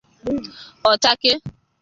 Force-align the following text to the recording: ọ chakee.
ọ 0.89 0.91
chakee. 1.01 1.37